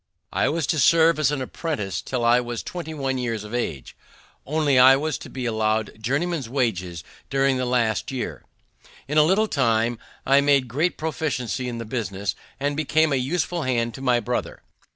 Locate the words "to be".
5.19-5.45